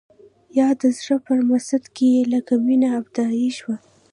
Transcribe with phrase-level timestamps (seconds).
[0.57, 3.71] يا د زړه پر مسند کښيني لکه مينه ابدي شي.